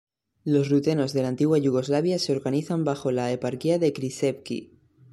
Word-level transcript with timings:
Los 0.43 0.69
rutenos 0.71 1.13
de 1.13 1.21
la 1.21 1.27
antigua 1.27 1.59
Yugoslavia 1.59 2.17
se 2.17 2.31
organizan 2.35 2.83
bajo 2.83 3.11
la 3.11 3.31
Eparquía 3.31 3.77
de 3.77 3.93
Križevci. 3.93 4.79